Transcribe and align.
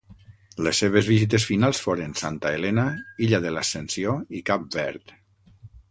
Les 0.67 0.79
seves 0.83 1.09
visites 1.09 1.45
finals 1.49 1.83
foren 1.85 2.17
Santa 2.23 2.55
Helena, 2.57 2.87
Illa 3.27 3.43
de 3.47 3.55
l'Ascensió 3.57 4.19
i 4.41 4.45
Cap 4.53 4.69
Verd. 4.79 5.19